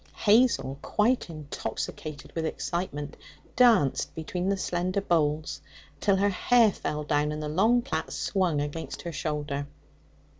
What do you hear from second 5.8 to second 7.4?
till her hair fell down